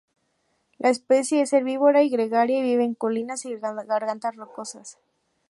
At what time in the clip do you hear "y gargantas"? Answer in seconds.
3.45-4.35